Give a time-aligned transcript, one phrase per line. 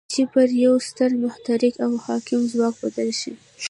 [0.13, 3.33] چې پر يوه ستر متحرک او حاکم ځواک بدل شي.